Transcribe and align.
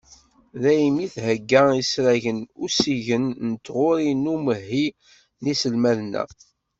Daymi 0.61 1.01
i 1.05 1.07
d-thegga 1.09 1.61
isragen 1.81 2.39
uziggen 2.63 3.25
n 3.47 3.49
tɣuri 3.65 4.11
d 4.23 4.25
uwehhi 4.33 4.87
n 5.41 5.43
yiselmaden-a. 5.49 6.23